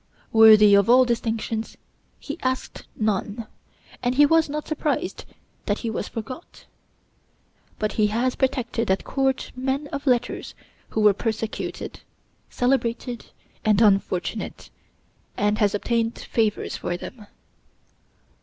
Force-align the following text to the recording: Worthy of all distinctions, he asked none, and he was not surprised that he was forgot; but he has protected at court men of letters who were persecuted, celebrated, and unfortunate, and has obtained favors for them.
Worthy 0.31 0.73
of 0.73 0.89
all 0.89 1.05
distinctions, 1.05 1.77
he 2.19 2.39
asked 2.41 2.87
none, 2.95 3.45
and 4.01 4.15
he 4.15 4.25
was 4.25 4.49
not 4.49 4.67
surprised 4.67 5.25
that 5.67 5.77
he 5.85 5.91
was 5.91 6.07
forgot; 6.07 6.65
but 7.77 7.91
he 7.91 8.07
has 8.07 8.33
protected 8.35 8.89
at 8.89 9.03
court 9.03 9.51
men 9.55 9.85
of 9.91 10.07
letters 10.07 10.55
who 10.89 11.01
were 11.01 11.13
persecuted, 11.13 11.99
celebrated, 12.49 13.27
and 13.63 13.79
unfortunate, 13.79 14.71
and 15.37 15.59
has 15.59 15.75
obtained 15.75 16.17
favors 16.17 16.75
for 16.77 16.97
them. 16.97 17.27